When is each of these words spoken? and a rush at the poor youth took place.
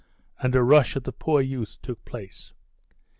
and 0.39 0.55
a 0.55 0.63
rush 0.63 0.95
at 0.95 1.03
the 1.03 1.11
poor 1.11 1.41
youth 1.41 1.77
took 1.83 2.03
place. 2.05 2.53